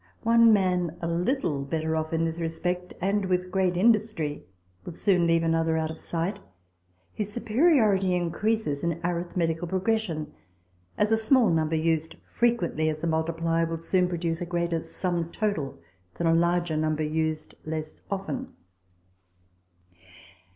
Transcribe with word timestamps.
One 0.23 0.51
man, 0.51 0.97
a 0.99 1.07
little 1.07 1.61
better 1.61 1.95
off 1.95 2.11
in 2.11 2.25
this 2.25 2.39
respect, 2.41 2.91
and 3.01 3.25
with 3.25 3.51
great 3.51 3.77
industry, 3.77 4.43
will 4.83 4.95
soon 4.95 5.27
leave 5.27 5.43
another 5.43 5.77
out 5.77 5.91
of 5.91 5.99
sight. 5.99 6.39
His 7.13 7.31
superiority 7.31 8.15
increases 8.15 8.83
in 8.83 8.99
Arithmetical 9.03 9.67
Progression; 9.67 10.33
as 10.97 11.11
a 11.11 11.17
small 11.19 11.51
number, 11.51 11.75
used 11.75 12.15
frequently 12.25 12.89
as 12.89 13.03
a 13.03 13.07
multiplier, 13.07 13.67
will 13.67 13.77
soon 13.77 14.07
produce 14.09 14.41
a 14.41 14.47
greater 14.47 14.81
sum 14.81 15.31
total 15.31 15.79
than 16.15 16.25
a 16.25 16.33
larger 16.33 16.75
number 16.77 17.03
used 17.03 17.53
less 17.63 18.01
often. 18.09 18.53